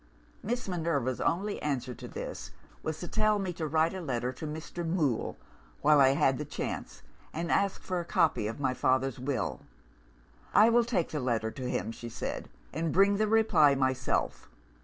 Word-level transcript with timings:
Miss 0.41 0.67
Minerva's 0.67 1.21
only 1.21 1.61
answer 1.61 1.93
to 1.93 2.07
this 2.07 2.49
was 2.81 2.99
to 3.01 3.07
tell 3.07 3.37
me 3.37 3.53
to 3.53 3.67
write 3.67 3.91
to 3.91 3.97
Mr. 3.99 4.83
Mool, 4.83 5.37
while 5.83 5.99
I 6.01 6.15
had 6.15 6.39
the 6.39 6.43
chance, 6.43 7.03
and 7.31 7.51
ask 7.51 7.83
for 7.83 7.99
a 7.99 8.03
copy 8.03 8.47
of 8.47 8.59
my 8.59 8.73
father's 8.73 9.19
Will. 9.19 9.59
'I 10.55 10.69
will 10.69 10.85
take 10.85 11.09
the 11.09 11.19
letter 11.19 11.51
to 11.51 11.69
him,' 11.69 11.91
she 11.91 12.09
said, 12.09 12.49
'and 12.73 12.91
bring 12.91 13.17
the 13.17 13.27
reply 13.27 13.75
myself. 13.75 14.49